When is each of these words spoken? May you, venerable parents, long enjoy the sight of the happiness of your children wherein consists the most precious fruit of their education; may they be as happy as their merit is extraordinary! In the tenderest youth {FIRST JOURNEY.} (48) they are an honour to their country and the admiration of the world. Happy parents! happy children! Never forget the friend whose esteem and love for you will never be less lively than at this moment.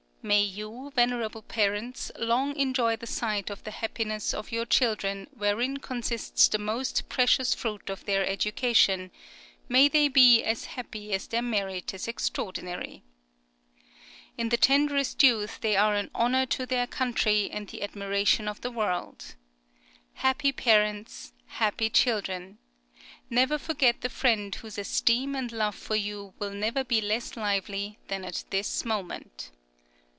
May 0.23 0.43
you, 0.43 0.91
venerable 0.95 1.41
parents, 1.41 2.11
long 2.15 2.55
enjoy 2.55 2.95
the 2.95 3.07
sight 3.07 3.49
of 3.49 3.63
the 3.63 3.71
happiness 3.71 4.35
of 4.35 4.51
your 4.51 4.67
children 4.67 5.25
wherein 5.35 5.77
consists 5.77 6.47
the 6.47 6.59
most 6.59 7.09
precious 7.09 7.55
fruit 7.55 7.89
of 7.89 8.05
their 8.05 8.23
education; 8.27 9.09
may 9.67 9.87
they 9.87 10.07
be 10.09 10.43
as 10.43 10.65
happy 10.65 11.11
as 11.13 11.25
their 11.25 11.41
merit 11.41 11.91
is 11.95 12.07
extraordinary! 12.07 13.01
In 14.37 14.49
the 14.49 14.57
tenderest 14.57 15.23
youth 15.23 15.49
{FIRST 15.49 15.61
JOURNEY.} 15.63 15.75
(48) 15.75 15.75
they 15.75 15.75
are 15.75 15.95
an 15.95 16.11
honour 16.13 16.45
to 16.45 16.67
their 16.67 16.85
country 16.85 17.49
and 17.49 17.67
the 17.69 17.81
admiration 17.81 18.47
of 18.47 18.61
the 18.61 18.69
world. 18.69 19.33
Happy 20.13 20.51
parents! 20.51 21.33
happy 21.47 21.89
children! 21.89 22.59
Never 23.31 23.57
forget 23.57 24.01
the 24.01 24.09
friend 24.09 24.53
whose 24.53 24.77
esteem 24.77 25.33
and 25.33 25.51
love 25.51 25.73
for 25.73 25.95
you 25.95 26.35
will 26.37 26.51
never 26.53 26.83
be 26.83 27.01
less 27.01 27.35
lively 27.35 27.97
than 28.07 28.23
at 28.23 28.43
this 28.51 28.85
moment. 28.85 29.49